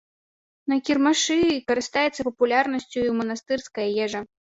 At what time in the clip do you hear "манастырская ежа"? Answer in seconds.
3.23-4.29